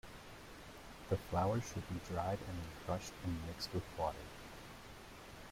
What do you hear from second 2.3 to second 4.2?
and then crushed and mixed with water.